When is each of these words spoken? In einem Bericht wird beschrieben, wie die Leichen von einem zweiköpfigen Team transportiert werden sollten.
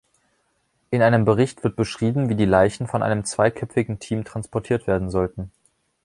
In 0.89 1.03
einem 1.03 1.25
Bericht 1.25 1.63
wird 1.63 1.75
beschrieben, 1.75 2.27
wie 2.27 2.33
die 2.35 2.45
Leichen 2.45 2.87
von 2.87 3.03
einem 3.03 3.23
zweiköpfigen 3.23 3.99
Team 3.99 4.23
transportiert 4.25 4.87
werden 4.87 5.11
sollten. 5.11 5.51